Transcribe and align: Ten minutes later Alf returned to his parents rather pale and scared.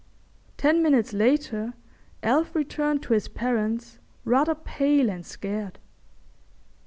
Ten 0.57 0.81
minutes 0.81 1.13
later 1.13 1.75
Alf 2.23 2.55
returned 2.55 3.03
to 3.03 3.13
his 3.13 3.27
parents 3.27 3.99
rather 4.25 4.55
pale 4.55 5.11
and 5.11 5.23
scared. 5.23 5.77